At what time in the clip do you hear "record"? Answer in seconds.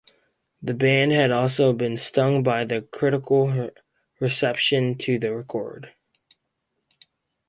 5.35-5.93